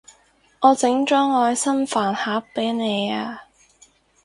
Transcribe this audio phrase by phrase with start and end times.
[0.61, 3.43] 我整咗愛心飯盒畀你啊